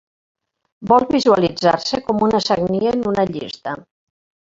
Vol 0.91 1.03
visualitzar-se 1.15 1.99
com 2.07 2.23
una 2.29 2.39
sagnia 2.47 2.95
en 2.97 3.05
una 3.13 3.27
llista. 3.33 3.75